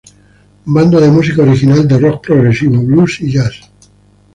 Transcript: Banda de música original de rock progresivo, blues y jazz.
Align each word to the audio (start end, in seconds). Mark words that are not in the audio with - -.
Banda 0.65 0.99
de 0.99 1.11
música 1.11 1.43
original 1.43 1.87
de 1.87 1.99
rock 1.99 2.23
progresivo, 2.25 2.81
blues 2.83 3.21
y 3.21 3.29
jazz. 3.33 3.61